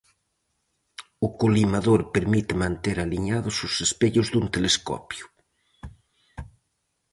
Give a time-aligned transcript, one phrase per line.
[1.25, 5.25] O colimador permite manter aliñados os espellos dun telescopio.